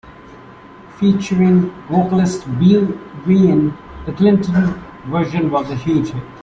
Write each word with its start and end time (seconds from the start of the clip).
Featuring 0.97 1.69
vocalist 1.87 2.47
Bea 2.57 2.79
Wain, 3.27 3.77
the 4.07 4.13
Clinton 4.13 4.73
version 5.11 5.51
was 5.51 5.69
a 5.69 5.75
huge 5.75 6.09
hit. 6.09 6.23